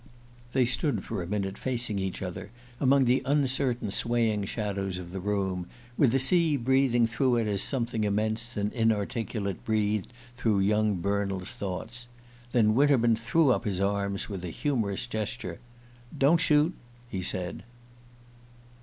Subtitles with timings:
[0.53, 5.19] They stood for a minute facing each other, among the uncertain swaying shadows of the
[5.19, 10.95] room, with the sea breathing through it as something immense and inarticulate breathed through young
[10.95, 12.07] Bernald's thoughts;
[12.51, 15.59] then Winterman threw up his arms with a humorous gesture.
[16.17, 16.73] "Don't shoot!"
[17.07, 17.61] he said.